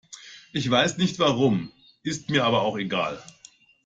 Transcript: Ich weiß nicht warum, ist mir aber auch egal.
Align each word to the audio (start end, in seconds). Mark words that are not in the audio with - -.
Ich 0.51 0.67
weiß 0.71 0.97
nicht 0.97 1.19
warum, 1.19 1.71
ist 2.01 2.31
mir 2.31 2.43
aber 2.43 2.63
auch 2.63 2.79
egal. 2.79 3.21